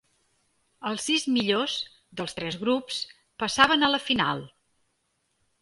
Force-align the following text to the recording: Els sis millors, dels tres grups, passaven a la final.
Els 0.91 1.03
sis 1.09 1.25
millors, 1.35 1.75
dels 2.21 2.35
tres 2.39 2.59
grups, 2.63 3.05
passaven 3.45 3.89
a 3.89 3.91
la 3.97 4.01
final. 4.11 4.45